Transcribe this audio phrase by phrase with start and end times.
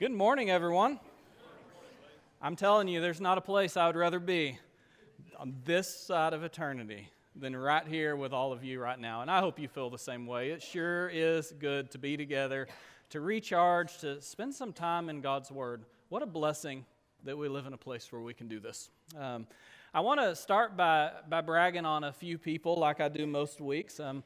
[0.00, 0.98] Good morning, everyone.
[2.42, 4.58] I'm telling you, there's not a place I would rather be
[5.38, 9.22] on this side of eternity than right here with all of you right now.
[9.22, 10.50] And I hope you feel the same way.
[10.50, 12.66] It sure is good to be together,
[13.10, 15.84] to recharge, to spend some time in God's Word.
[16.08, 16.84] What a blessing
[17.22, 18.90] that we live in a place where we can do this.
[19.16, 19.46] Um,
[19.94, 23.60] I want to start by, by bragging on a few people like I do most
[23.60, 24.00] weeks.
[24.00, 24.24] Um,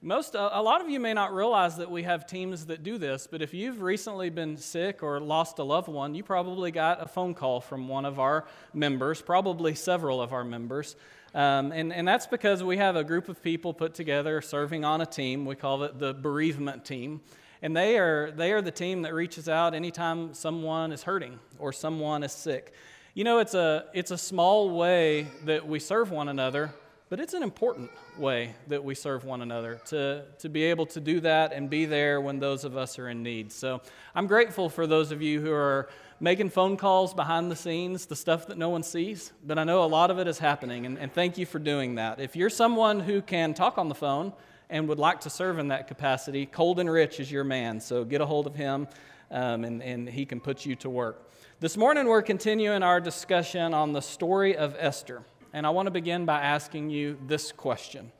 [0.00, 3.26] most, a lot of you may not realize that we have teams that do this,
[3.26, 7.06] but if you've recently been sick or lost a loved one, you probably got a
[7.06, 10.94] phone call from one of our members, probably several of our members.
[11.34, 15.00] Um, and, and that's because we have a group of people put together serving on
[15.00, 15.44] a team.
[15.44, 17.20] We call it the bereavement team.
[17.60, 21.72] And they are, they are the team that reaches out anytime someone is hurting or
[21.72, 22.72] someone is sick.
[23.14, 26.72] You know, it's a, it's a small way that we serve one another,
[27.08, 31.00] but it's an important way that we serve one another to, to be able to
[31.00, 33.50] do that and be there when those of us are in need.
[33.50, 33.80] So
[34.14, 35.88] I'm grateful for those of you who are
[36.20, 39.84] making phone calls behind the scenes, the stuff that no one sees, but I know
[39.84, 42.20] a lot of it is happening, and, and thank you for doing that.
[42.20, 44.32] If you're someone who can talk on the phone
[44.68, 48.20] and would like to serve in that capacity, Colden Rich is your man, so get
[48.20, 48.88] a hold of him
[49.30, 51.30] um, and, and he can put you to work.
[51.60, 55.22] This morning, we're continuing our discussion on the story of Esther.
[55.58, 58.12] And I want to begin by asking you this question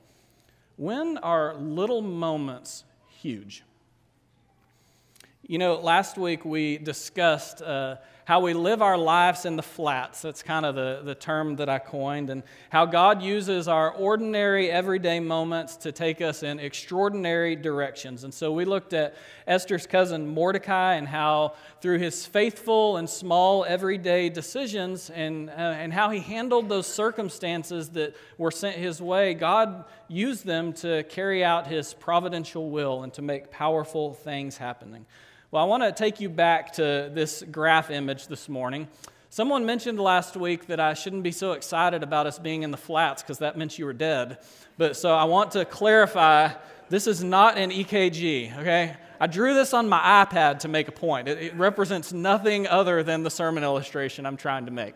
[0.75, 3.63] When are little moments huge?
[5.47, 7.99] You know, last week we discussed uh,
[8.29, 10.21] how we live our lives in the flats.
[10.21, 14.71] That's kind of the, the term that I coined, and how God uses our ordinary,
[14.71, 18.25] everyday moments to take us in extraordinary directions.
[18.25, 19.15] And so we looked at
[19.47, 25.91] Esther's cousin Mordecai and how, through his faithful and small, everyday decisions and, uh, and
[25.91, 31.43] how he handled those circumstances that were sent his way, God used them to carry
[31.43, 35.07] out his providential will and to make powerful things happening.
[35.51, 38.87] Well, I want to take you back to this graph image this morning.
[39.31, 42.77] Someone mentioned last week that I shouldn't be so excited about us being in the
[42.77, 44.37] flats because that meant you were dead.
[44.77, 46.51] But so I want to clarify
[46.91, 48.95] this is not an EKG, okay?
[49.19, 51.29] I drew this on my iPad to make a point.
[51.29, 54.93] It, it represents nothing other than the sermon illustration I'm trying to make.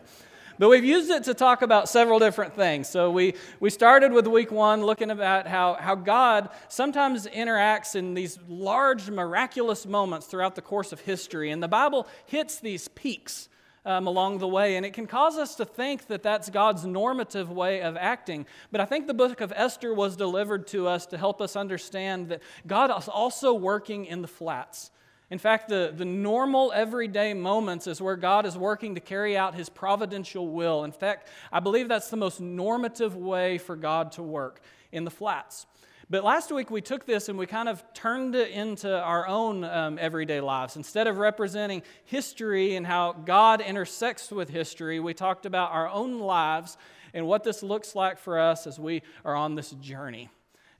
[0.59, 2.87] But we've used it to talk about several different things.
[2.87, 8.13] So we, we started with week one looking about how, how God sometimes interacts in
[8.13, 11.51] these large, miraculous moments throughout the course of history.
[11.51, 13.49] And the Bible hits these peaks
[13.85, 17.51] um, along the way, and it can cause us to think that that's God's normative
[17.51, 18.45] way of acting.
[18.71, 22.29] But I think the book of Esther was delivered to us to help us understand
[22.29, 24.91] that God is also working in the flats.
[25.33, 29.55] In fact, the, the normal everyday moments is where God is working to carry out
[29.55, 30.83] his providential will.
[30.83, 34.61] In fact, I believe that's the most normative way for God to work
[34.91, 35.65] in the flats.
[36.07, 39.63] But last week we took this and we kind of turned it into our own
[39.63, 40.75] um, everyday lives.
[40.75, 46.19] Instead of representing history and how God intersects with history, we talked about our own
[46.19, 46.77] lives
[47.11, 50.29] and what this looks like for us as we are on this journey.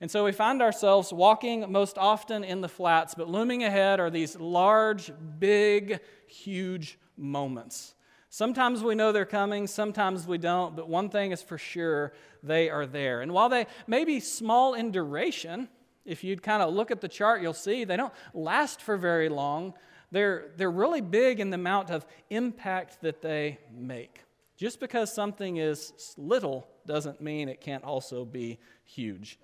[0.00, 4.10] And so we find ourselves walking most often in the flats, but looming ahead are
[4.10, 7.94] these large, big, huge moments.
[8.28, 12.12] Sometimes we know they're coming, sometimes we don't, but one thing is for sure
[12.42, 13.20] they are there.
[13.20, 15.68] And while they may be small in duration,
[16.04, 19.28] if you'd kind of look at the chart, you'll see they don't last for very
[19.28, 19.74] long.
[20.10, 24.20] They're, they're really big in the amount of impact that they make.
[24.56, 29.38] Just because something is little doesn't mean it can't also be huge.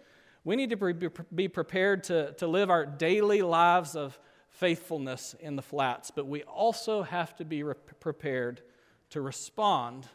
[0.45, 4.19] We need to be prepared to, to live our daily lives of
[4.49, 8.63] faithfulness in the flats, but we also have to be re- prepared
[9.11, 10.07] to respond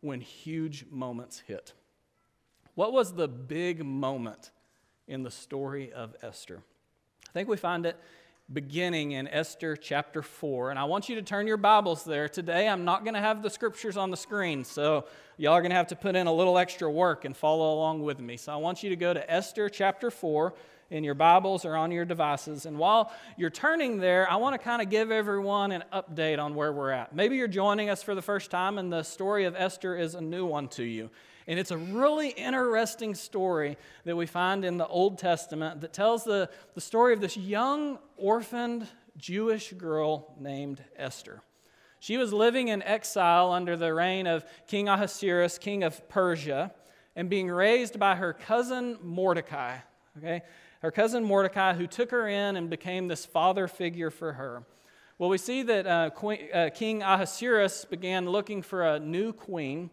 [0.00, 1.74] when huge moments hit.
[2.74, 4.50] What was the big moment
[5.06, 6.62] in the story of Esther?
[7.28, 7.96] I think we find it
[8.50, 10.70] beginning in Esther chapter 4.
[10.70, 12.30] And I want you to turn your Bibles there.
[12.30, 15.04] Today, I'm not going to have the scriptures on the screen, so
[15.36, 18.02] y'all are going to have to put in a little extra work and follow along
[18.02, 18.38] with me.
[18.38, 20.54] So I want you to go to Esther chapter 4
[20.90, 22.64] in your Bibles or on your devices.
[22.64, 26.54] And while you're turning there, I want to kind of give everyone an update on
[26.54, 27.14] where we're at.
[27.14, 30.22] Maybe you're joining us for the first time and the story of Esther is a
[30.22, 31.10] new one to you.
[31.48, 36.22] And it's a really interesting story that we find in the Old Testament that tells
[36.22, 38.86] the, the story of this young, orphaned
[39.16, 41.40] Jewish girl named Esther.
[42.00, 46.70] She was living in exile under the reign of King Ahasuerus, king of Persia,
[47.16, 49.78] and being raised by her cousin Mordecai.
[50.18, 50.42] Okay?
[50.82, 54.64] Her cousin Mordecai, who took her in and became this father figure for her.
[55.18, 59.88] Well, we see that uh, Queen, uh, King Ahasuerus began looking for a new queen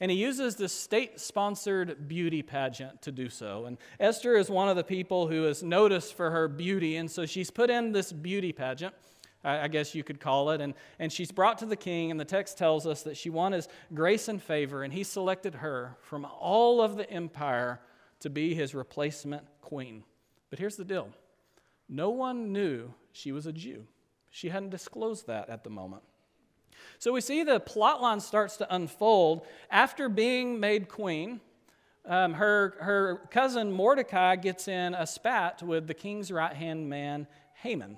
[0.00, 3.66] and he uses this state sponsored beauty pageant to do so.
[3.66, 7.26] And Esther is one of the people who is noticed for her beauty, and so
[7.26, 8.94] she's put in this beauty pageant.
[9.42, 10.60] I guess you could call it.
[10.60, 13.52] And, and she's brought to the king, and the text tells us that she won
[13.52, 17.80] his grace and favor, and he selected her from all of the empire
[18.20, 20.04] to be his replacement queen.
[20.50, 21.08] But here's the deal
[21.88, 23.86] no one knew she was a Jew,
[24.30, 26.02] she hadn't disclosed that at the moment.
[27.00, 29.46] So we see the plot line starts to unfold.
[29.70, 31.40] After being made queen,
[32.04, 37.26] um, her, her cousin Mordecai gets in a spat with the king's right hand man,
[37.62, 37.96] Haman.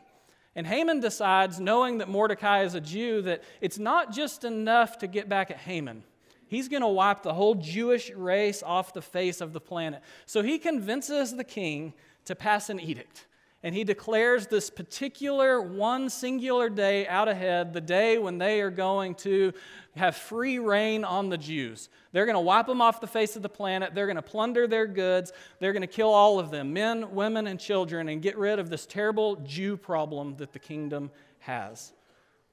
[0.54, 5.08] And Haman decides, knowing that Mordecai is a Jew, that it's not just enough to
[5.08, 6.04] get back at Haman.
[6.46, 10.00] He's going to wipe the whole Jewish race off the face of the planet.
[10.26, 11.94] So he convinces the king
[12.26, 13.26] to pass an edict
[13.62, 18.70] and he declares this particular one singular day out ahead, the day when they are
[18.70, 19.52] going to
[19.94, 21.88] have free reign on the Jews.
[22.10, 23.94] They're going to wipe them off the face of the planet.
[23.94, 25.32] They're going to plunder their goods.
[25.60, 28.68] They're going to kill all of them men, women, and children and get rid of
[28.68, 31.10] this terrible Jew problem that the kingdom
[31.40, 31.92] has.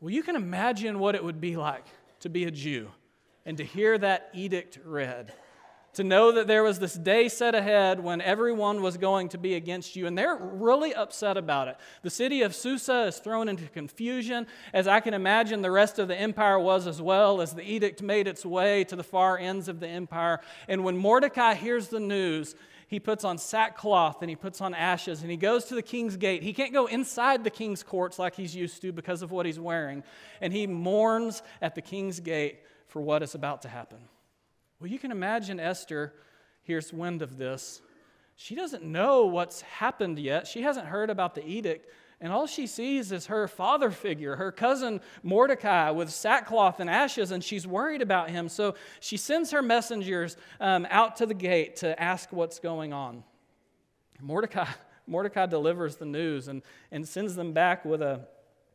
[0.01, 1.85] Well, you can imagine what it would be like
[2.19, 2.89] to be a Jew
[3.45, 5.33] and to hear that edict read
[5.94, 9.56] to know that there was this day set ahead when everyone was going to be
[9.56, 10.07] against you.
[10.07, 11.77] And they're really upset about it.
[12.03, 16.07] The city of Susa is thrown into confusion, as I can imagine the rest of
[16.07, 19.68] the empire was as well, as the edict made its way to the far ends
[19.68, 20.41] of the empire.
[20.68, 22.56] And when Mordecai hears the news,
[22.88, 26.18] he puts on sackcloth and he puts on ashes and he goes to the king's
[26.18, 26.42] gate.
[26.42, 29.59] He can't go inside the king's courts like he's used to because of what he's
[29.59, 30.03] wearing.
[30.42, 34.00] And he mourns at the king's gate for what is about to happen.
[34.79, 36.13] Well, you can imagine Esther
[36.63, 37.81] hears wind of this.
[38.37, 40.47] She doesn't know what's happened yet.
[40.47, 41.91] She hasn't heard about the edict.
[42.21, 47.31] And all she sees is her father figure, her cousin Mordecai, with sackcloth and ashes,
[47.31, 48.47] and she's worried about him.
[48.47, 53.23] So she sends her messengers um, out to the gate to ask what's going on.
[54.21, 54.67] Mordecai,
[55.07, 56.61] Mordecai delivers the news and,
[56.91, 58.21] and sends them back with a,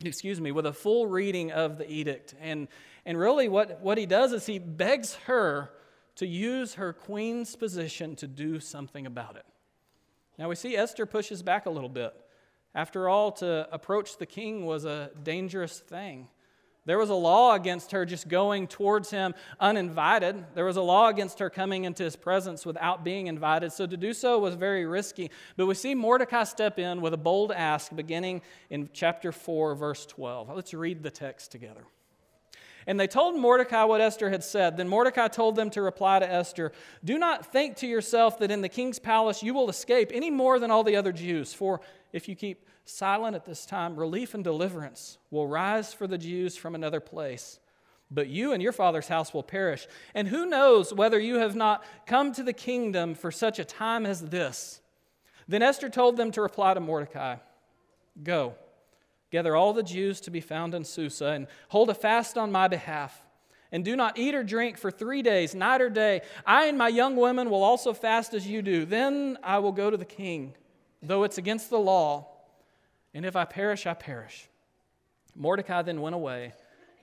[0.04, 2.34] excuse me, with a full reading of the edict.
[2.42, 2.68] And,
[3.06, 5.70] and really, what, what he does is he begs her
[6.16, 9.44] to use her queen's position to do something about it.
[10.38, 12.14] Now we see Esther pushes back a little bit.
[12.74, 16.28] After all, to approach the king was a dangerous thing.
[16.86, 20.44] There was a law against her just going towards him uninvited.
[20.54, 23.72] There was a law against her coming into his presence without being invited.
[23.72, 25.30] So to do so was very risky.
[25.56, 30.04] But we see Mordecai step in with a bold ask beginning in chapter 4, verse
[30.04, 30.50] 12.
[30.54, 31.84] Let's read the text together.
[32.86, 34.76] And they told Mordecai what Esther had said.
[34.76, 36.72] Then Mordecai told them to reply to Esther
[37.04, 40.58] Do not think to yourself that in the king's palace you will escape any more
[40.58, 41.54] than all the other Jews.
[41.54, 41.80] For
[42.12, 46.56] if you keep silent at this time, relief and deliverance will rise for the Jews
[46.56, 47.58] from another place.
[48.10, 49.88] But you and your father's house will perish.
[50.14, 54.04] And who knows whether you have not come to the kingdom for such a time
[54.06, 54.80] as this?
[55.48, 57.36] Then Esther told them to reply to Mordecai
[58.22, 58.54] Go
[59.34, 62.68] Gather all the Jews to be found in Susa and hold a fast on my
[62.68, 63.20] behalf.
[63.72, 66.20] And do not eat or drink for three days, night or day.
[66.46, 68.84] I and my young women will also fast as you do.
[68.84, 70.54] Then I will go to the king,
[71.02, 72.28] though it's against the law.
[73.12, 74.48] And if I perish, I perish.
[75.34, 76.52] Mordecai then went away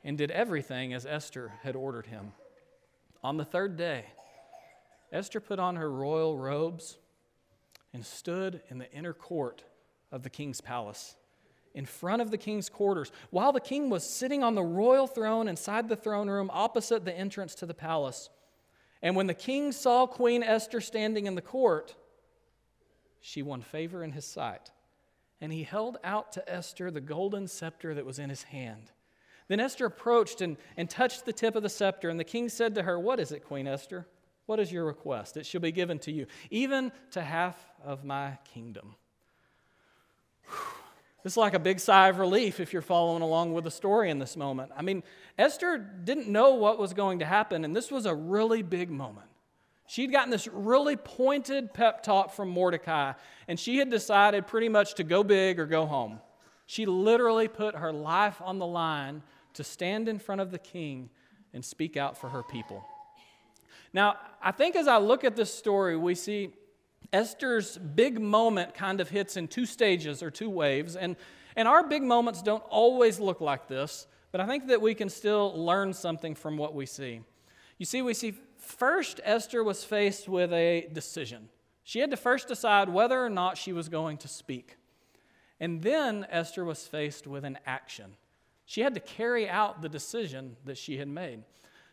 [0.01, 2.31] and did everything as Esther had ordered him.
[3.25, 4.05] On the third day,
[5.11, 6.97] Esther put on her royal robes
[7.91, 9.65] and stood in the inner court
[10.13, 11.17] of the king's palace
[11.73, 15.47] in front of the king's quarters, while the king was sitting on the royal throne
[15.47, 18.29] inside the throne room opposite the entrance to the palace.
[19.01, 21.95] And when the king saw Queen Esther standing in the court,
[23.19, 24.71] she won favor in his sight.
[25.39, 28.91] And he held out to Esther the golden scepter that was in his hand.
[29.47, 32.75] Then Esther approached and, and touched the tip of the scepter, and the king said
[32.75, 34.07] to her, What is it, Queen Esther?
[34.45, 35.35] What is your request?
[35.37, 38.95] It shall be given to you, even to half of my kingdom.
[41.23, 44.17] Is like a big sigh of relief if you're following along with the story in
[44.17, 44.71] this moment.
[44.75, 45.03] I mean,
[45.37, 49.27] Esther didn't know what was going to happen, and this was a really big moment.
[49.85, 53.13] She'd gotten this really pointed pep talk from Mordecai,
[53.47, 56.21] and she had decided pretty much to go big or go home.
[56.65, 59.21] She literally put her life on the line
[59.53, 61.09] to stand in front of the king
[61.53, 62.83] and speak out for her people.
[63.93, 66.53] Now, I think as I look at this story, we see
[67.13, 70.95] Esther's big moment kind of hits in two stages or two waves.
[70.95, 71.15] And,
[71.55, 75.09] and our big moments don't always look like this, but I think that we can
[75.09, 77.21] still learn something from what we see.
[77.77, 81.49] You see, we see first Esther was faced with a decision.
[81.83, 84.77] She had to first decide whether or not she was going to speak.
[85.59, 88.15] And then Esther was faced with an action.
[88.65, 91.43] She had to carry out the decision that she had made.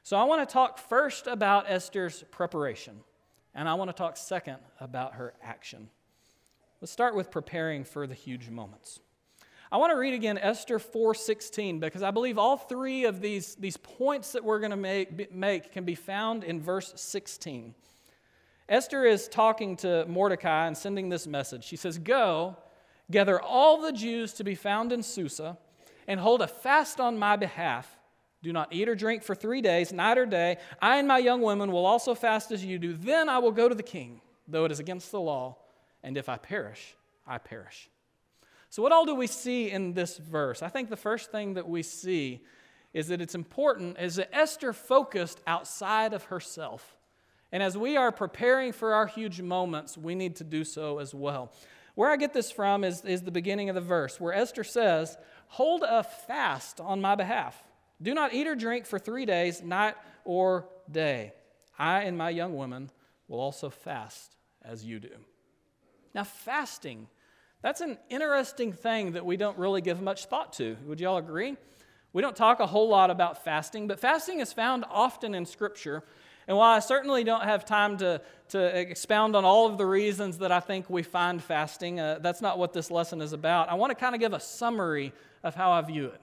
[0.04, 3.00] So I want to talk first about Esther's preparation.
[3.54, 5.88] And I want to talk second about her action.
[6.80, 9.00] Let's start with preparing for the huge moments.
[9.70, 13.76] I want to read again Esther 4:16 because I believe all three of these, these
[13.76, 17.74] points that we're going to make, make can be found in verse 16.
[18.68, 21.64] Esther is talking to Mordecai and sending this message.
[21.64, 22.56] She says, Go,
[23.10, 25.58] gather all the Jews to be found in Susa,
[26.06, 27.97] and hold a fast on my behalf.
[28.42, 30.58] Do not eat or drink for three days, night or day.
[30.80, 32.94] I and my young women will also fast as you do.
[32.94, 35.56] Then I will go to the king, though it is against the law.
[36.02, 36.94] And if I perish,
[37.26, 37.90] I perish.
[38.70, 40.62] So, what all do we see in this verse?
[40.62, 42.42] I think the first thing that we see
[42.92, 46.96] is that it's important is that Esther focused outside of herself.
[47.50, 51.14] And as we are preparing for our huge moments, we need to do so as
[51.14, 51.52] well.
[51.94, 55.16] Where I get this from is, is the beginning of the verse, where Esther says,
[55.48, 57.62] Hold a fast on my behalf.
[58.00, 61.32] Do not eat or drink for three days, night or day.
[61.78, 62.90] I and my young women
[63.26, 65.10] will also fast as you do.
[66.14, 67.08] Now, fasting,
[67.62, 70.76] that's an interesting thing that we don't really give much thought to.
[70.86, 71.56] Would you all agree?
[72.12, 76.02] We don't talk a whole lot about fasting, but fasting is found often in Scripture.
[76.46, 80.38] And while I certainly don't have time to, to expound on all of the reasons
[80.38, 83.68] that I think we find fasting, uh, that's not what this lesson is about.
[83.68, 85.12] I want to kind of give a summary
[85.42, 86.20] of how I view it.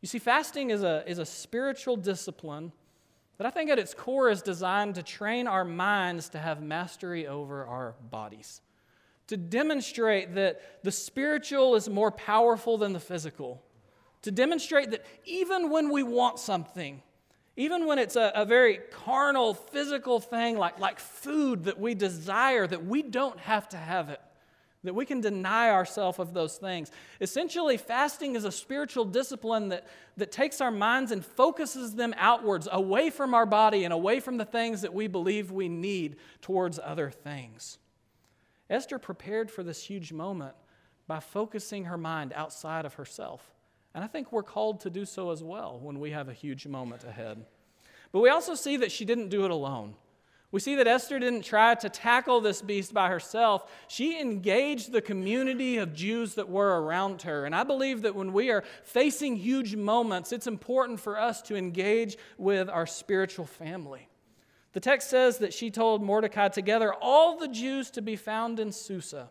[0.00, 2.72] You see, fasting is a, is a spiritual discipline
[3.36, 7.26] that I think at its core is designed to train our minds to have mastery
[7.26, 8.60] over our bodies,
[9.28, 13.62] to demonstrate that the spiritual is more powerful than the physical,
[14.22, 17.02] to demonstrate that even when we want something,
[17.56, 22.66] even when it's a, a, very carnal, physical thing like, like food that we desire,
[22.66, 24.20] that we don't have to have it,
[24.82, 26.90] that we can deny ourselves of those things.
[27.20, 32.66] Essentially, fasting is a spiritual discipline that, that takes our minds and focuses them outwards,
[32.70, 36.78] away from our body and away from the things that we believe we need towards
[36.82, 37.78] other things.
[38.70, 40.54] Esther prepared for this huge moment
[41.06, 43.52] by focusing her mind outside of herself.
[43.94, 46.66] And I think we're called to do so as well when we have a huge
[46.66, 47.44] moment ahead.
[48.12, 49.94] But we also see that she didn't do it alone.
[50.52, 53.70] We see that Esther didn't try to tackle this beast by herself.
[53.86, 57.44] She engaged the community of Jews that were around her.
[57.44, 61.56] And I believe that when we are facing huge moments, it's important for us to
[61.56, 64.08] engage with our spiritual family.
[64.72, 68.58] The text says that she told Mordecai to gather all the Jews to be found
[68.58, 69.30] in Susa,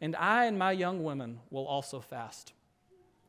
[0.00, 2.52] and I and my young women will also fast.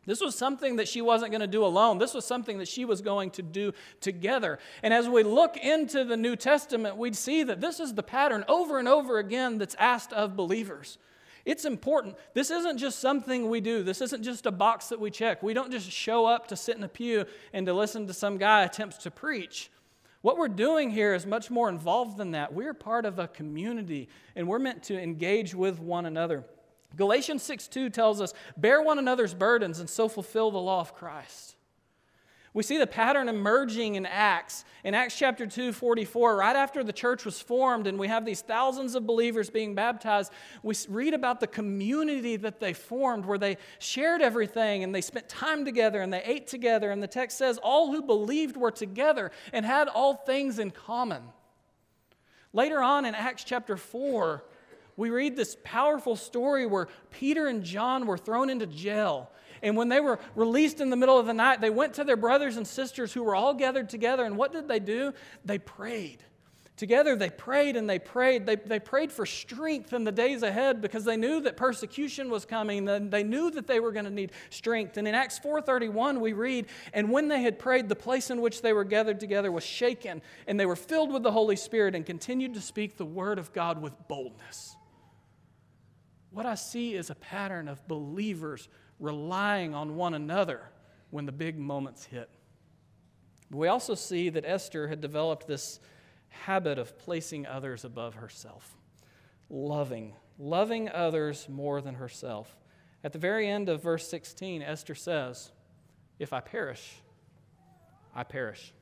[0.07, 1.97] This was something that she wasn't going to do alone.
[1.97, 4.57] This was something that she was going to do together.
[4.81, 8.45] And as we look into the New Testament, we'd see that this is the pattern
[8.47, 10.97] over and over again that's asked of believers.
[11.43, 12.15] It's important.
[12.33, 13.83] This isn't just something we do.
[13.83, 15.43] This isn't just a box that we check.
[15.43, 18.37] We don't just show up to sit in a pew and to listen to some
[18.37, 19.69] guy attempts to preach.
[20.21, 22.53] What we're doing here is much more involved than that.
[22.53, 26.45] We're part of a community and we're meant to engage with one another.
[26.95, 30.95] Galatians 6 2 tells us, Bear one another's burdens and so fulfill the law of
[30.95, 31.57] Christ.
[32.57, 34.65] We see the pattern emerging in Acts.
[34.83, 38.41] In Acts chapter 2, 44, right after the church was formed and we have these
[38.41, 40.31] thousands of believers being baptized,
[40.63, 45.29] we read about the community that they formed where they shared everything and they spent
[45.29, 46.89] time together and they ate together.
[46.89, 51.21] And the text says, All who believed were together and had all things in common.
[52.53, 54.43] Later on in Acts chapter 4,
[54.97, 59.31] we read this powerful story where Peter and John were thrown into jail.
[59.61, 62.17] And when they were released in the middle of the night, they went to their
[62.17, 64.25] brothers and sisters who were all gathered together.
[64.25, 65.13] And what did they do?
[65.45, 66.23] They prayed.
[66.77, 68.45] Together, they prayed and they prayed.
[68.45, 72.45] They, they prayed for strength in the days ahead because they knew that persecution was
[72.45, 72.87] coming.
[72.87, 74.97] And they knew that they were going to need strength.
[74.97, 78.61] And in Acts 4.31, we read, And when they had prayed, the place in which
[78.61, 82.05] they were gathered together was shaken, and they were filled with the Holy Spirit and
[82.05, 84.76] continued to speak the word of God with boldness.
[86.37, 90.69] What I see is a pattern of believers relying on one another
[91.09, 92.29] when the big moments hit.
[93.49, 95.79] we also see that Esther had developed this
[96.29, 98.77] habit of placing others above herself,
[99.49, 102.55] loving, loving others more than herself.
[103.03, 105.51] At the very end of verse 16, Esther says,
[106.19, 107.01] If I perish,
[108.13, 108.75] I perish.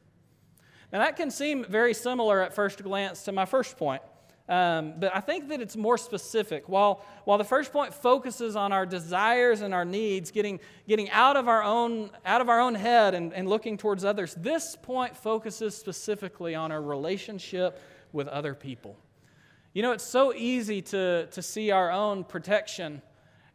[0.91, 4.01] Now, that can seem very similar at first glance to my first point.
[4.47, 6.69] Um, but I think that it's more specific.
[6.69, 11.35] While, while the first point focuses on our desires and our needs, getting, getting out,
[11.35, 15.17] of our own, out of our own head and, and looking towards others, this point
[15.17, 17.81] focuses specifically on our relationship
[18.13, 18.95] with other people.
[19.73, 23.01] You know, it's so easy to, to see our own protection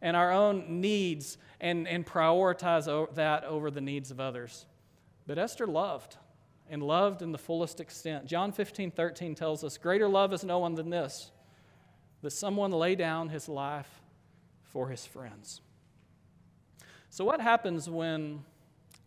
[0.01, 4.65] and our own needs and, and prioritize that over the needs of others.
[5.25, 6.17] But Esther loved
[6.71, 8.25] and loved in the fullest extent.
[8.25, 11.29] John 15, 13 tells us, Greater love is no one than this,
[12.21, 14.01] that someone lay down his life
[14.63, 15.59] for his friends.
[17.09, 18.45] So, what happens when,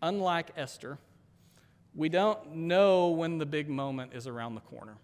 [0.03, 0.99] unlike Esther,
[1.95, 4.99] we don't know when the big moment is around the corner?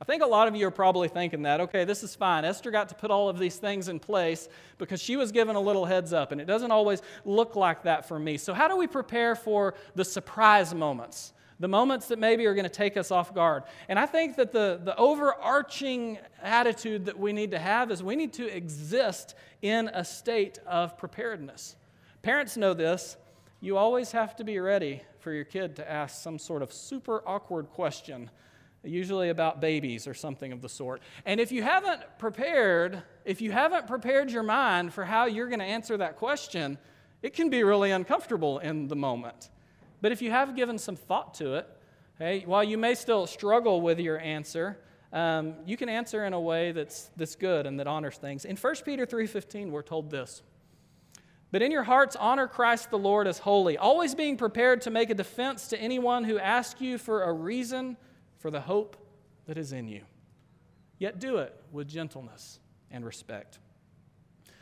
[0.00, 2.44] I think a lot of you are probably thinking that, okay, this is fine.
[2.44, 4.48] Esther got to put all of these things in place
[4.78, 8.08] because she was given a little heads up, and it doesn't always look like that
[8.08, 8.36] for me.
[8.36, 11.32] So, how do we prepare for the surprise moments?
[11.60, 13.62] The moments that maybe are going to take us off guard.
[13.88, 18.16] And I think that the, the overarching attitude that we need to have is we
[18.16, 21.76] need to exist in a state of preparedness.
[22.22, 23.16] Parents know this.
[23.60, 27.22] You always have to be ready for your kid to ask some sort of super
[27.26, 28.30] awkward question,
[28.82, 31.00] usually about babies or something of the sort.
[31.24, 35.60] And if you haven't prepared, if you haven't prepared your mind for how you're going
[35.60, 36.76] to answer that question,
[37.22, 39.48] it can be really uncomfortable in the moment.
[40.04, 43.98] But if you have given some thought to it, while you may still struggle with
[43.98, 44.78] your answer,
[45.14, 48.44] um, you can answer in a way that's, that's good and that honors things.
[48.44, 50.42] In 1 Peter 3.15, we're told this.
[51.52, 55.08] But in your hearts, honor Christ the Lord as holy, always being prepared to make
[55.08, 57.96] a defense to anyone who asks you for a reason
[58.36, 58.98] for the hope
[59.46, 60.02] that is in you.
[60.98, 63.58] Yet do it with gentleness and respect.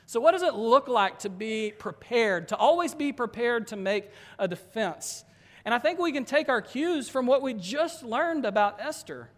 [0.06, 4.08] So, what does it look like to be prepared, to always be prepared to make
[4.38, 5.24] a defense?
[5.64, 9.28] And I think we can take our cues from what we just learned about Esther.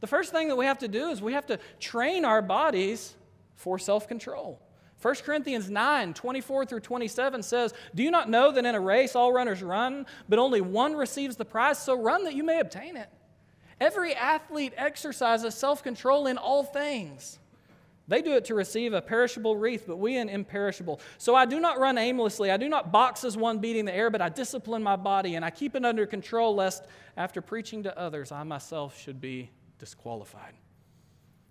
[0.00, 3.14] The first thing that we have to do is we have to train our bodies
[3.56, 4.60] for self control.
[5.00, 9.14] 1 Corinthians 9, 24 through 27 says, Do you not know that in a race
[9.14, 11.80] all runners run, but only one receives the prize?
[11.80, 13.08] So run that you may obtain it.
[13.80, 17.38] Every athlete exercises self control in all things.
[18.08, 21.00] They do it to receive a perishable wreath, but we an imperishable.
[21.18, 22.50] So I do not run aimlessly.
[22.50, 25.44] I do not box as one beating the air, but I discipline my body and
[25.44, 26.86] I keep it under control, lest
[27.16, 30.54] after preaching to others, I myself should be disqualified.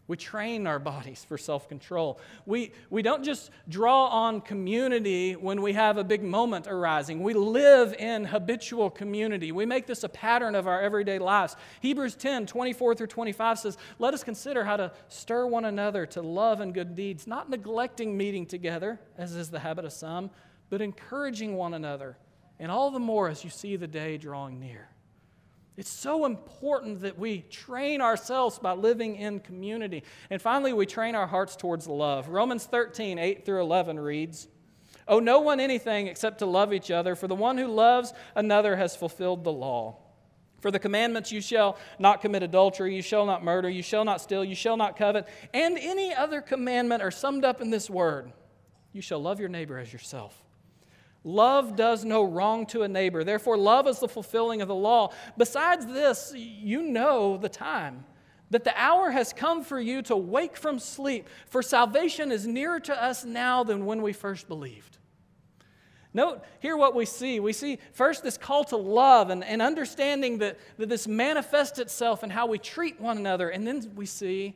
[0.07, 2.19] We train our bodies for self control.
[2.45, 7.21] We, we don't just draw on community when we have a big moment arising.
[7.21, 9.51] We live in habitual community.
[9.51, 11.57] We make this a pattern of our everyday lives.
[11.81, 16.21] Hebrews 10 24 through 25 says, Let us consider how to stir one another to
[16.21, 20.29] love and good deeds, not neglecting meeting together, as is the habit of some,
[20.69, 22.17] but encouraging one another,
[22.59, 24.87] and all the more as you see the day drawing near.
[25.77, 30.03] It's so important that we train ourselves by living in community.
[30.31, 32.29] And finally, we train our hearts towards love.
[32.29, 34.47] Romans 13, 8 through 11 reads,
[35.07, 38.75] Owe no one anything except to love each other, for the one who loves another
[38.75, 39.97] has fulfilled the law.
[40.59, 44.19] For the commandments, you shall not commit adultery, you shall not murder, you shall not
[44.19, 48.33] steal, you shall not covet, and any other commandment are summed up in this word
[48.97, 50.43] you shall love your neighbor as yourself.
[51.27, 53.21] Love does no wrong to a neighbor.
[53.21, 55.11] Therefore, love is the fulfilling of the law.
[55.37, 58.05] Besides this, you know the time
[58.49, 62.79] that the hour has come for you to wake from sleep, for salvation is nearer
[62.79, 64.99] to us now than when we first believed.
[66.13, 67.41] Note here what we see.
[67.41, 72.23] We see first this call to love and, and understanding that, that this manifests itself
[72.23, 73.49] in how we treat one another.
[73.49, 74.55] And then we see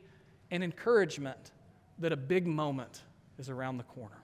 [0.50, 1.50] an encouragement
[1.98, 3.02] that a big moment
[3.38, 4.21] is around the corner.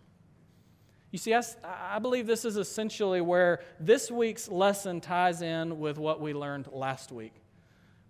[1.11, 5.97] You see, I, I, believe this is essentially where this week's lesson ties in with
[5.97, 7.33] what we learned last week.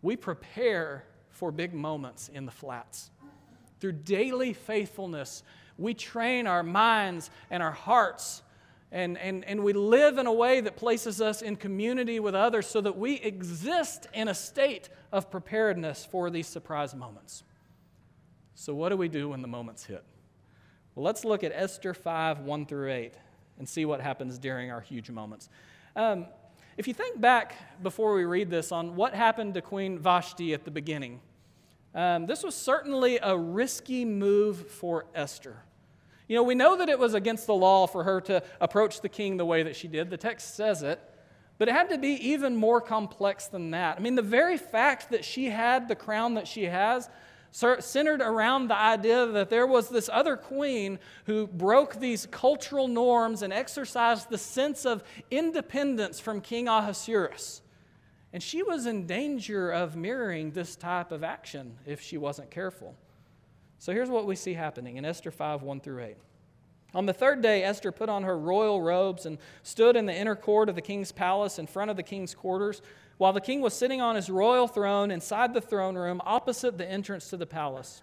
[0.02, 3.10] We prepare for big moments in the flats.
[3.78, 5.44] Through daily faithfulness,
[5.76, 8.42] we train our minds and our hearts,
[8.90, 12.66] and, and, and we live in a way that places us in community with others
[12.66, 17.44] so that we exist in a state of preparedness for these surprise moments.
[18.56, 20.02] So, what do we do when the moments hit?
[20.98, 23.14] Well, let's look at Esther 5 1 through 8
[23.60, 25.48] and see what happens during our huge moments.
[25.94, 26.26] Um,
[26.76, 30.64] if you think back before we read this on what happened to Queen Vashti at
[30.64, 31.20] the beginning,
[31.94, 35.58] um, this was certainly a risky move for Esther.
[36.26, 39.08] You know, we know that it was against the law for her to approach the
[39.08, 40.10] king the way that she did.
[40.10, 41.00] The text says it.
[41.58, 43.98] But it had to be even more complex than that.
[43.98, 47.08] I mean, the very fact that she had the crown that she has
[47.50, 53.42] centered around the idea that there was this other queen who broke these cultural norms
[53.42, 57.62] and exercised the sense of independence from King Ahasuerus.
[58.32, 62.94] And she was in danger of mirroring this type of action if she wasn't careful.
[63.78, 66.16] So here's what we see happening in Esther 5 1 through 8.
[66.94, 70.34] On the third day, Esther put on her royal robes and stood in the inner
[70.34, 72.82] court of the king's palace in front of the king's quarters
[73.18, 76.88] while the king was sitting on his royal throne inside the throne room opposite the
[76.88, 78.02] entrance to the palace.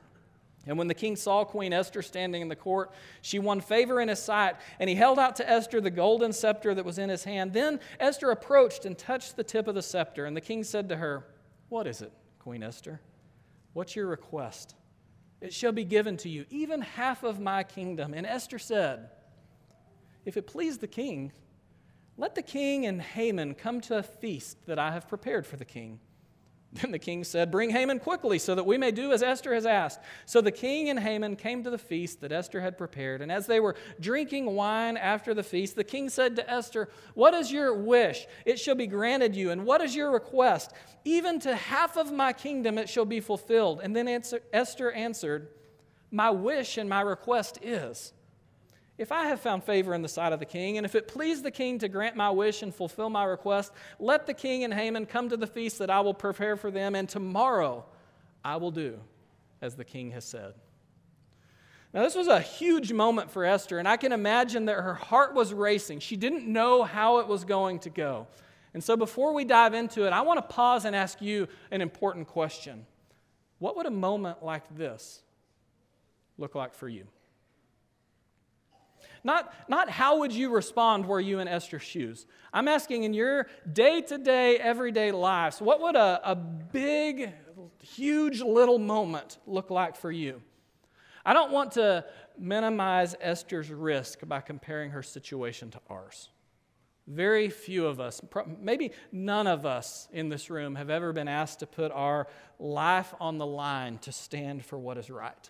[0.68, 4.10] And when the king saw Queen Esther standing in the court, she won favor in
[4.10, 7.24] his sight, and he held out to Esther the golden scepter that was in his
[7.24, 7.54] hand.
[7.54, 10.96] Then Esther approached and touched the tip of the scepter, and the king said to
[10.96, 11.26] her,
[11.70, 13.00] What is it, Queen Esther?
[13.74, 14.76] What's your request?
[15.40, 18.14] It shall be given to you, even half of my kingdom.
[18.16, 19.10] And Esther said,
[20.26, 21.32] If it please the king,
[22.18, 25.66] Let the king and Haman come to a feast that I have prepared for the
[25.66, 26.00] king.
[26.82, 29.66] Then the king said, Bring Haman quickly, so that we may do as Esther has
[29.66, 30.02] asked.
[30.26, 33.22] So the king and Haman came to the feast that Esther had prepared.
[33.22, 37.34] And as they were drinking wine after the feast, the king said to Esther, What
[37.34, 38.28] is your wish?
[38.46, 39.52] It shall be granted you.
[39.52, 40.74] And what is your request?
[41.06, 43.80] Even to half of my kingdom it shall be fulfilled.
[43.82, 45.48] And then answer, Esther answered,
[46.12, 48.12] My wish and my request is
[48.98, 51.42] if I have found favor in the sight of the king, and if it please
[51.42, 55.06] the king to grant my wish and fulfill my request, let the king and Haman
[55.06, 57.86] come to the feast that I will prepare for them, and tomorrow
[58.44, 59.00] I will do
[59.62, 60.54] as the king has said.
[61.94, 65.34] Now, this was a huge moment for Esther, and I can imagine that her heart
[65.34, 66.00] was racing.
[66.00, 68.28] She didn't know how it was going to go.
[68.74, 71.82] And so, before we dive into it, I want to pause and ask you an
[71.82, 72.86] important question
[73.60, 75.22] What would a moment like this
[76.38, 77.08] look like for you?
[79.26, 82.28] Not, not how would you respond were you in Esther's shoes.
[82.54, 87.34] I'm asking in your day to day, everyday lives, what would a, a big,
[87.82, 90.44] huge little moment look like for you?
[91.26, 92.06] I don't want to
[92.38, 96.30] minimize Esther's risk by comparing her situation to ours.
[97.08, 98.22] Very few of us,
[98.62, 102.28] maybe none of us in this room, have ever been asked to put our
[102.60, 105.50] life on the line to stand for what is right.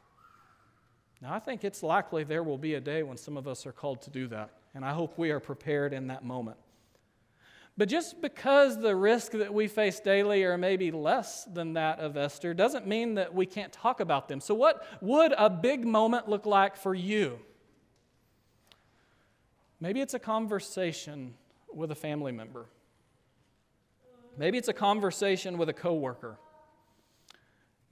[1.22, 3.72] Now, I think it's likely there will be a day when some of us are
[3.72, 6.58] called to do that, and I hope we are prepared in that moment.
[7.78, 12.16] But just because the risk that we face daily are maybe less than that of
[12.16, 14.40] Esther doesn't mean that we can't talk about them.
[14.40, 17.40] So, what would a big moment look like for you?
[19.82, 21.34] Maybe it's a conversation
[21.74, 22.66] with a family member.
[24.38, 26.38] Maybe it's a conversation with a coworker.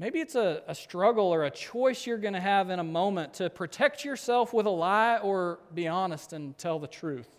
[0.04, 3.36] Maybe it's a, a struggle or a choice you're going to have in a moment
[3.36, 7.30] to protect yourself with a lie or be honest and tell the truth.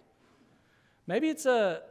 [1.07, 1.83] Maybe it's a,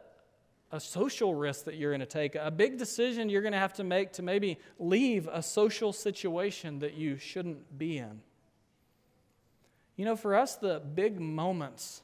[0.71, 3.73] a social risk that you're going to take, a big decision you're going to have
[3.73, 8.21] to make to maybe leave a social situation that you shouldn't be in.
[9.95, 12.01] You know, for us, the big moments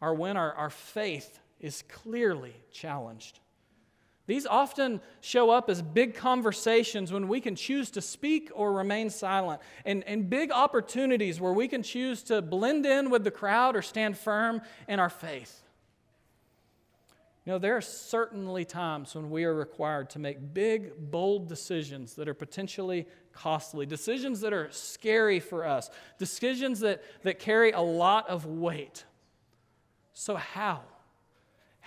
[0.00, 3.40] are when our, our faith is clearly challenged.
[4.28, 9.08] These often show up as big conversations when we can choose to speak or remain
[9.08, 13.74] silent, and, and big opportunities where we can choose to blend in with the crowd
[13.74, 15.62] or stand firm in our faith.
[17.46, 22.12] You know, there are certainly times when we are required to make big, bold decisions
[22.16, 25.88] that are potentially costly, decisions that are scary for us,
[26.18, 29.06] decisions that, that carry a lot of weight.
[30.12, 30.82] So, how?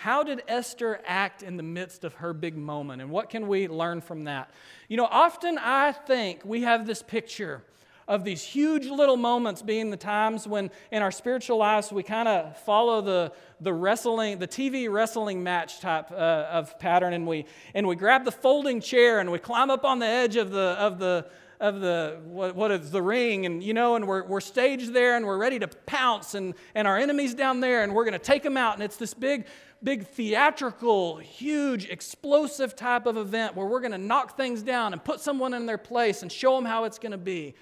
[0.01, 3.03] How did Esther act in the midst of her big moment?
[3.03, 4.49] And what can we learn from that?
[4.87, 7.61] You know, often I think we have this picture
[8.07, 12.27] of these huge little moments being the times when in our spiritual lives we kind
[12.27, 17.45] of follow the, the wrestling the tv wrestling match type uh, of pattern and we
[17.75, 20.75] and we grab the folding chair and we climb up on the edge of the
[20.79, 21.27] of the
[21.61, 25.15] of the what, what is the ring and you know and we're, we're staged there
[25.15, 28.19] and we're ready to pounce and and our enemies down there and we're going to
[28.19, 29.45] take them out and it's this big
[29.83, 35.03] big theatrical, huge, explosive type of event where we're going to knock things down and
[35.03, 37.55] put someone in their place and show them how it's going to be.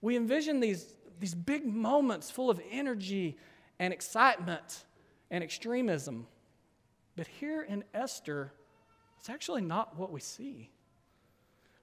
[0.00, 3.36] We envision these, these big moments full of energy
[3.78, 4.84] and excitement
[5.30, 6.26] and extremism.
[7.16, 8.52] But here in Esther,
[9.18, 10.70] it's actually not what we see.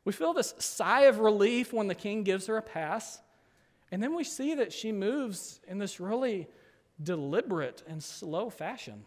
[0.03, 3.21] We feel this sigh of relief when the king gives her a pass,
[3.91, 6.47] and then we see that she moves in this really
[7.01, 9.03] deliberate and slow fashion.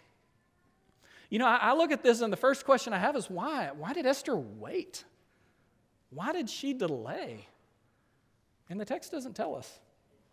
[1.31, 3.71] You know, I, look at this, and the first question I have is why?
[3.77, 5.05] Why did Esther wait?
[6.11, 7.49] Why did she delay?
[8.71, 9.81] And the text doesn't tell us.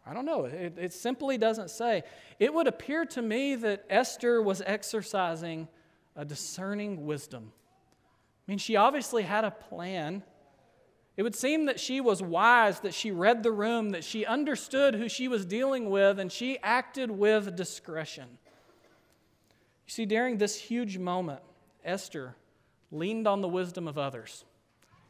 [0.05, 0.45] I don't know.
[0.45, 2.03] It, it, simply doesn't say.
[2.39, 5.67] It would appear to me that Esther was exercising
[6.15, 7.51] a discerning wisdom.
[8.47, 10.23] I mean, she obviously had a plan.
[11.21, 14.95] It would seem that she was wise, that she read the room, that she understood
[14.95, 18.39] who she was dealing with, and she acted with discretion.
[19.85, 21.41] You see, during this huge moment,
[21.85, 22.35] Esther
[22.91, 24.45] leaned on the wisdom of others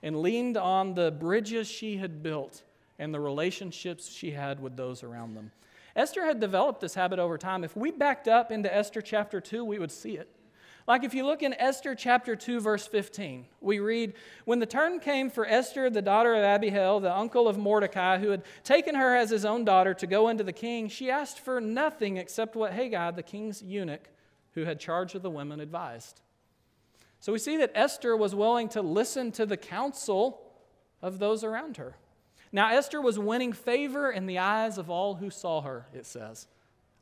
[0.04, 2.62] and leaned on the bridges she had built
[3.00, 5.54] and the relationships she had with those around them.
[5.96, 7.64] Esther had developed this habit over time.
[7.64, 10.28] If we backed up into Esther chapter 2, we would see it.
[10.88, 14.14] Like if you look in Esther chapter 2, verse 15, we read
[14.46, 18.30] When the turn came for Esther, the daughter of Abihail, the uncle of Mordecai, who
[18.30, 21.62] had taken her as his own daughter to go into the king, she asked for
[21.62, 24.10] nothing except what Hegai, the king's eunuch,
[24.54, 26.22] who had charge of the women advised.
[27.20, 30.42] So we see that Esther was willing to listen to the counsel
[31.02, 31.96] of those around her.
[32.52, 36.48] Now, Esther was winning favor in the eyes of all who saw her, it says.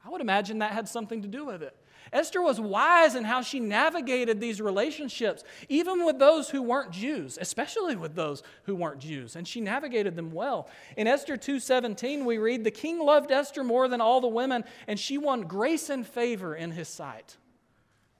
[0.05, 1.75] I would imagine that had something to do with it.
[2.11, 7.37] Esther was wise in how she navigated these relationships, even with those who weren't Jews,
[7.39, 10.69] especially with those who weren't Jews, and she navigated them well.
[10.97, 14.99] In Esther 2:17 we read, "The king loved Esther more than all the women, and
[14.99, 17.37] she won grace and favor in his sight."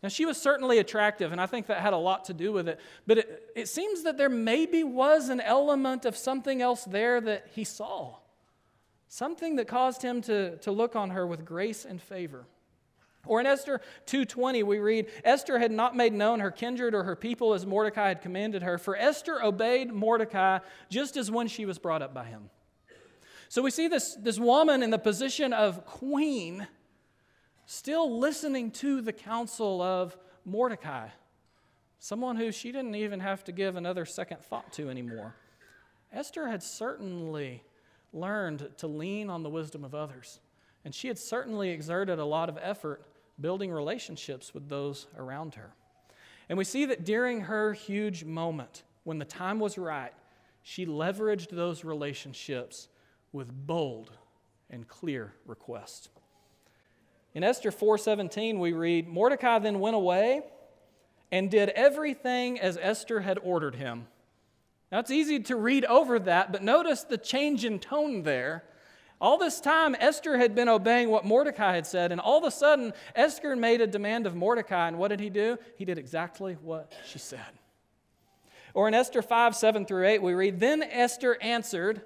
[0.02, 2.70] Now, she was certainly attractive, and I think that had a lot to do with
[2.70, 2.80] it.
[3.06, 7.48] But it, it seems that there maybe was an element of something else there that
[7.54, 8.16] he saw,
[9.10, 12.46] something that caused him to, to look on her with grace and favor.
[13.26, 17.16] Or in Esther 2:20 we read Esther had not made known her kindred or her
[17.16, 21.78] people as Mordecai had commanded her for Esther obeyed Mordecai just as when she was
[21.78, 22.50] brought up by him.
[23.50, 26.68] So we see this, this woman in the position of queen
[27.66, 31.10] still listening to the counsel of Mordecai,
[32.00, 35.36] someone who she didn't even have to give another second thought to anymore.
[36.12, 37.64] Esther had certainly
[38.14, 40.40] learned to lean on the wisdom of others,
[40.86, 43.04] and she had certainly exerted a lot of effort
[43.42, 45.74] building relationships with those around her.
[46.50, 50.14] And we see that during her huge moment, when the time was right,
[50.64, 52.88] she leveraged those relationships
[53.32, 54.12] with bold
[54.70, 56.10] and clear requests.
[57.34, 60.42] In Esther 4:17 we read Mordecai then went away
[61.32, 64.08] and did everything as Esther had ordered him.
[64.92, 68.64] Now it's easy to read over that, but notice the change in tone there.
[69.22, 72.52] All this time, Esther had been obeying what Mordecai had said, and all of a
[72.52, 75.58] sudden, Esther made a demand of Mordecai, and what did he do?
[75.78, 77.40] He did exactly what she said.
[78.74, 82.02] Or in Esther 5 7 through 8, we read, Then Esther answered,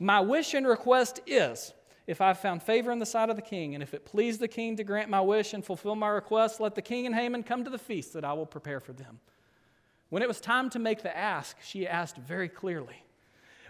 [0.00, 1.74] My wish and request is,
[2.08, 4.48] if I've found favor in the sight of the king, and if it please the
[4.48, 7.62] king to grant my wish and fulfill my request, let the king and Haman come
[7.64, 9.20] to the feast that I will prepare for them.
[10.08, 13.04] When it was time to make the ask, she asked very clearly.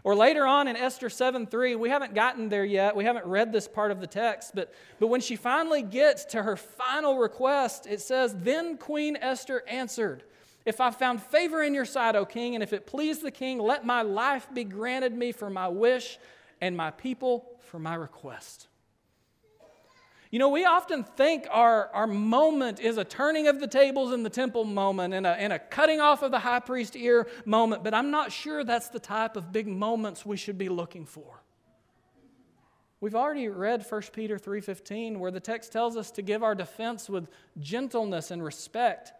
[0.05, 2.95] Or later on in Esther 7 3, we haven't gotten there yet.
[2.95, 6.43] We haven't read this part of the text, but, but when she finally gets to
[6.43, 10.23] her final request, it says, Then Queen Esther answered,
[10.65, 13.59] If I found favor in your sight, O king, and if it please the king,
[13.59, 16.19] let my life be granted me for my wish
[16.61, 18.69] and my people for my request.
[20.31, 24.23] You know, we often think our, our moment is a turning of the tables in
[24.23, 27.83] the temple moment and a, and a cutting off of the high priest ear moment,
[27.83, 31.43] but I'm not sure that's the type of big moments we should be looking for.
[33.01, 37.09] We've already read 1 Peter 3:15 where the text tells us to give our defense
[37.09, 37.29] with
[37.61, 39.12] gentleness and respect.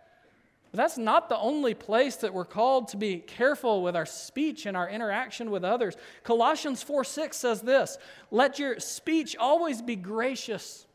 [0.73, 4.67] But that's not the only place that we're called to be careful with our speech
[4.67, 5.97] and our interaction with others.
[6.25, 7.99] Colossians 4 6 says this
[8.33, 10.88] Let your speech always be gracious,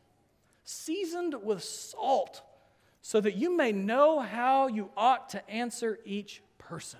[0.63, 2.41] seasoned with salt,
[3.01, 6.99] so that you may know how you ought to answer each person.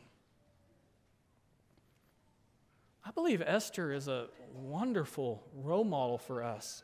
[3.06, 6.84] I believe Esther is a wonderful role model for us.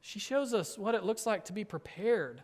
[0.00, 2.42] She shows us what it looks like to be prepared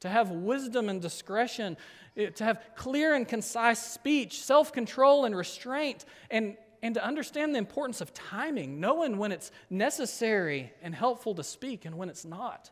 [0.00, 1.76] to have wisdom and discretion,
[2.16, 7.54] eh, to have clear and concise speech, self control and restraint, and, and to understand
[7.54, 12.24] the importance of timing, knowing when it's necessary and helpful to speak and when it's
[12.24, 12.70] not.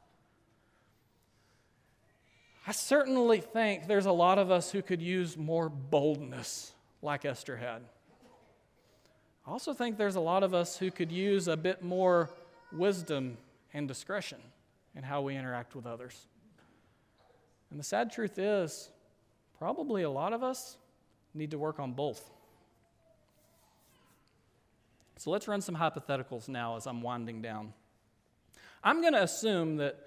[2.68, 7.56] I certainly think there's a lot of us who could use more boldness like Esther
[7.56, 7.82] had.
[9.46, 12.28] I also think there's a lot of us who could use a bit more
[12.72, 13.38] wisdom
[13.72, 14.38] and discretion
[14.96, 16.26] in how we interact with others.
[17.70, 18.90] And the sad truth is,
[19.58, 20.76] probably a lot of us
[21.34, 22.28] need to work on both.
[25.18, 27.72] So let's run some hypotheticals now as I'm winding down.
[28.82, 29.98] I'm going to assume that,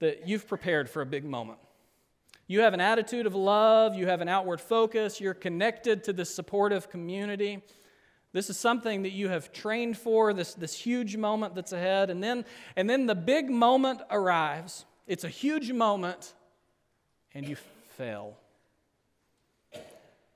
[0.00, 1.58] that you've prepared for a big moment.
[2.46, 6.34] You have an attitude of love, you have an outward focus, you're connected to this
[6.34, 7.62] supportive community.
[8.32, 12.10] This is something that you have trained for, this, this huge moment that's ahead.
[12.10, 12.44] And then,
[12.76, 14.84] and then the big moment arrives.
[15.06, 16.32] It's a huge moment,
[17.34, 17.56] and you
[17.96, 18.36] fail.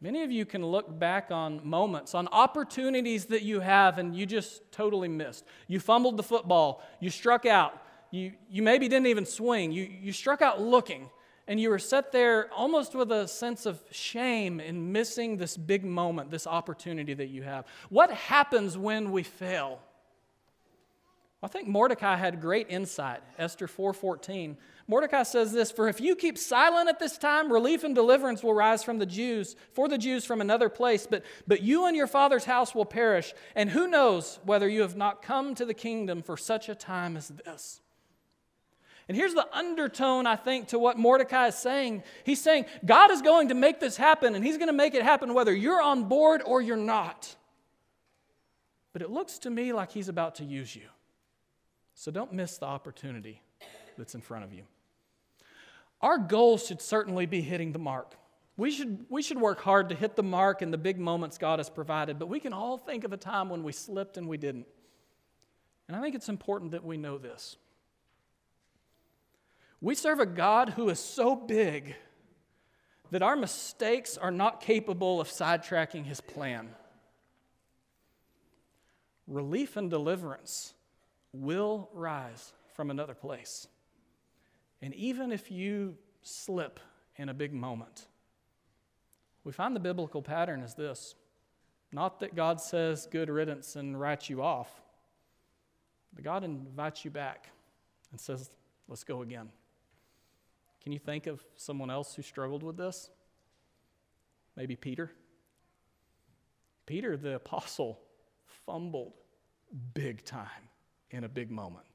[0.00, 4.26] Many of you can look back on moments, on opportunities that you have and you
[4.26, 5.44] just totally missed.
[5.68, 10.12] You fumbled the football, you struck out, you, you maybe didn't even swing, you, you
[10.12, 11.08] struck out looking,
[11.46, 15.84] and you were set there almost with a sense of shame in missing this big
[15.84, 17.66] moment, this opportunity that you have.
[17.88, 19.80] What happens when we fail?
[21.42, 23.22] I think Mordecai had great insight.
[23.38, 24.56] Esther 4:14.
[24.88, 28.54] Mordecai says this, "For if you keep silent at this time, relief and deliverance will
[28.54, 32.06] rise from the Jews, for the Jews from another place, but but you and your
[32.06, 36.22] father's house will perish, and who knows whether you have not come to the kingdom
[36.22, 37.80] for such a time as this."
[39.08, 42.02] And here's the undertone, I think, to what Mordecai is saying.
[42.24, 45.02] He's saying, God is going to make this happen, and He's going to make it
[45.02, 47.36] happen whether you're on board or you're not.
[48.92, 50.88] But it looks to me like He's about to use you.
[51.94, 53.40] So don't miss the opportunity
[53.96, 54.64] that's in front of you.
[56.00, 58.16] our goal should certainly be hitting the mark.
[58.56, 61.58] We should, we should work hard to hit the mark in the big moments God
[61.58, 64.36] has provided, but we can all think of a time when we slipped and we
[64.36, 64.66] didn't.
[65.88, 67.56] And I think it's important that we know this.
[69.80, 71.94] We serve a God who is so big
[73.10, 76.70] that our mistakes are not capable of sidetracking his plan.
[79.26, 80.74] Relief and deliverance
[81.32, 83.68] will rise from another place.
[84.82, 86.80] And even if you slip
[87.16, 88.06] in a big moment,
[89.44, 91.14] we find the biblical pattern is this
[91.92, 94.70] not that God says good riddance and writes you off,
[96.12, 97.48] but God invites you back
[98.10, 98.50] and says,
[98.88, 99.48] let's go again.
[100.86, 103.10] Can you think of someone else who struggled with this?
[104.56, 105.10] Maybe Peter.
[106.86, 107.98] Peter, the apostle,
[108.64, 109.14] fumbled
[109.94, 110.46] big time
[111.10, 111.86] in a big moment.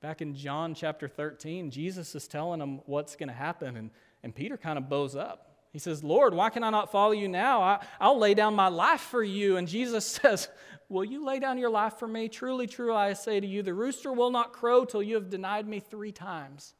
[0.00, 3.90] Back in John chapter 13, Jesus is telling him what's going to happen, and,
[4.22, 5.56] and Peter kind of bows up.
[5.72, 7.62] He says, Lord, why can I not follow you now?
[7.62, 9.56] I, I'll lay down my life for you.
[9.56, 10.48] And Jesus says,
[10.88, 12.28] Will you lay down your life for me?
[12.28, 15.66] Truly, true, I say to you, the rooster will not crow till you have denied
[15.66, 16.72] me three times.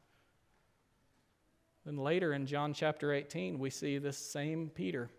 [1.87, 5.09] Then later in John chapter 18, we see this same Peter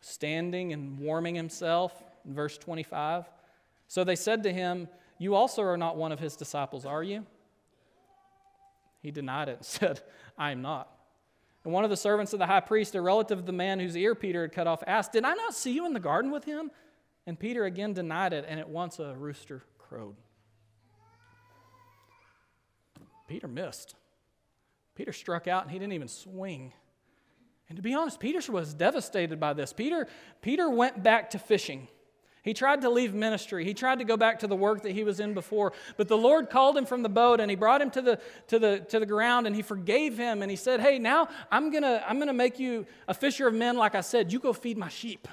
[0.00, 3.30] standing and warming himself in verse 25.
[3.86, 7.24] So they said to him, You also are not one of his disciples, are you?
[9.00, 10.00] He denied it and said,
[10.36, 10.90] I am not.
[11.62, 13.96] And one of the servants of the high priest, a relative of the man whose
[13.96, 16.42] ear Peter had cut off, asked, Did I not see you in the garden with
[16.42, 16.72] him?
[17.24, 20.16] And Peter again denied it, and at once a rooster crowed.
[23.28, 23.94] Peter missed.
[25.00, 26.74] Peter struck out, and he didn't even swing.
[27.70, 29.72] And to be honest, Peter was devastated by this.
[29.72, 30.06] Peter,
[30.42, 31.88] Peter went back to fishing.
[32.42, 33.64] He tried to leave ministry.
[33.64, 35.72] He tried to go back to the work that he was in before.
[35.96, 38.58] But the Lord called him from the boat and he brought him to the, to
[38.58, 40.42] the, to the ground and he forgave him.
[40.42, 43.48] And he said, Hey, now I'm going to I'm going to make you a fisher
[43.48, 44.30] of men, like I said.
[44.30, 45.26] You go feed my sheep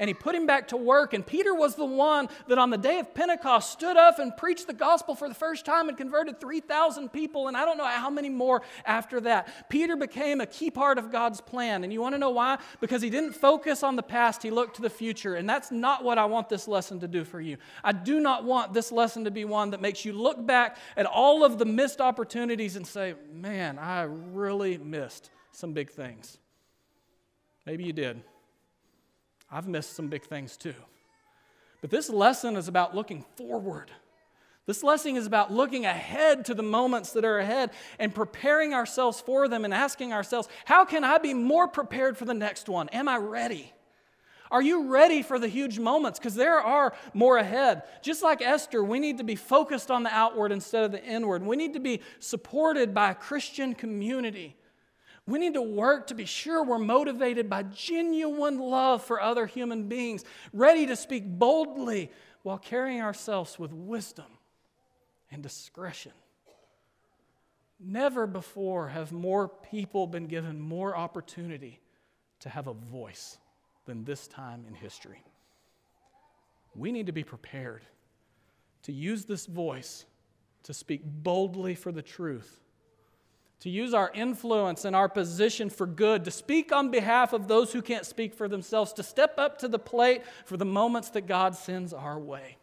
[0.00, 1.12] and he put him back to work.
[1.14, 4.66] And Peter was the one that on the day of Pentecost stood up and preached
[4.66, 8.10] the gospel for the first time and converted 3,000 people, and I don't know how
[8.10, 9.68] many more after that.
[9.68, 11.84] Peter became a key part of God's plan.
[11.84, 12.58] And you want to know why?
[12.80, 15.34] Because he didn't focus on the past, he looked to the future.
[15.34, 17.58] And that's not what I want this lesson to do for you.
[17.84, 21.04] I do not want this lesson to be one that makes you look back at
[21.04, 26.38] all of the missed opportunities and say, man, I really missed some big things.
[27.66, 28.22] Maybe you did.
[29.50, 30.74] I've missed some big things too.
[31.80, 33.90] But this lesson is about looking forward.
[34.66, 39.20] This lesson is about looking ahead to the moments that are ahead and preparing ourselves
[39.20, 42.88] for them and asking ourselves, how can I be more prepared for the next one?
[42.90, 43.72] Am I ready?
[44.50, 46.18] Are you ready for the huge moments?
[46.18, 47.82] Because there are more ahead.
[48.02, 51.42] Just like Esther, we need to be focused on the outward instead of the inward.
[51.42, 54.56] We need to be supported by a Christian community
[55.26, 59.88] we need to work to be sure we're motivated by genuine love for other human
[59.88, 62.10] beings, ready to speak boldly
[62.42, 64.26] while carrying ourselves with wisdom
[65.30, 66.12] and discretion.
[67.78, 71.80] Never before have more people been given more opportunity
[72.40, 73.38] to have a voice
[73.86, 75.22] than this time in history.
[76.74, 77.82] We need to be prepared
[78.82, 80.04] to use this voice
[80.64, 82.60] to speak boldly for the truth
[83.60, 87.72] to use our influence and our position for good, to speak on behalf of those
[87.72, 91.26] who can't speak for themselves, to step up to the plate for the moments that
[91.26, 92.56] God sends our way.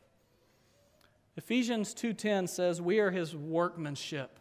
[1.36, 4.39] Ephesians 2:10 says, "We are his workmanship,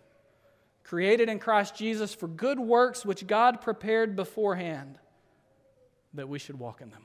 [0.83, 4.99] created in Christ Jesus for good works which God prepared beforehand
[6.15, 7.05] that we should walk in them."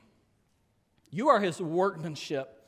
[1.10, 2.61] You are his workmanship.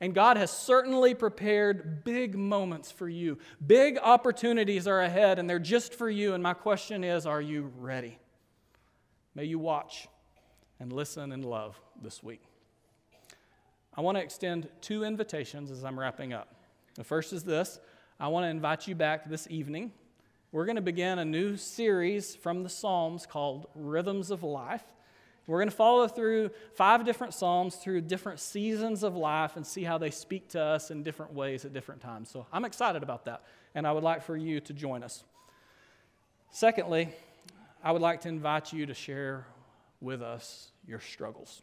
[0.00, 3.38] And God has certainly prepared big moments for you.
[3.66, 6.34] Big opportunities are ahead, and they're just for you.
[6.34, 8.18] And my question is are you ready?
[9.34, 10.08] May you watch
[10.80, 12.42] and listen and love this week.
[13.96, 16.54] I want to extend two invitations as I'm wrapping up.
[16.94, 17.78] The first is this
[18.20, 19.92] I want to invite you back this evening.
[20.52, 24.84] We're going to begin a new series from the Psalms called Rhythms of Life.
[25.46, 29.84] We're going to follow through five different Psalms through different seasons of life and see
[29.84, 32.30] how they speak to us in different ways at different times.
[32.30, 33.44] So I'm excited about that,
[33.74, 35.22] and I would like for you to join us.
[36.50, 37.10] Secondly,
[37.82, 39.46] I would like to invite you to share
[40.00, 41.62] with us your struggles.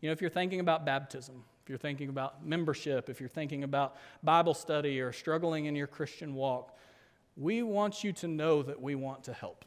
[0.00, 3.64] You know, if you're thinking about baptism, if you're thinking about membership, if you're thinking
[3.64, 6.76] about Bible study or struggling in your Christian walk,
[7.36, 9.64] we want you to know that we want to help.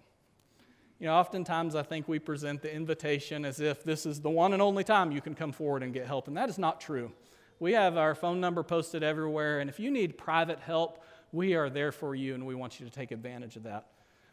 [1.01, 4.53] You know, oftentimes I think we present the invitation as if this is the one
[4.53, 7.11] and only time you can come forward and get help, and that is not true.
[7.59, 11.71] We have our phone number posted everywhere, and if you need private help we are
[11.71, 13.87] there for you and we want you to take advantage of that.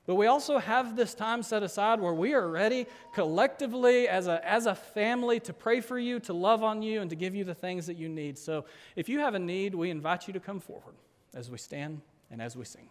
[0.05, 4.47] But we also have this time set aside where we are ready collectively as a,
[4.47, 7.45] as a family to pray for you, to love on you, and to give you
[7.45, 8.37] the things that you need.
[8.37, 10.97] So if you have a need, we invite you to come forward
[11.35, 12.91] as we stand and as we sing.